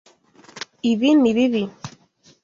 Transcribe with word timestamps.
Ibi 0.91 1.09
ni 1.21 1.31
bibi. 1.35 1.63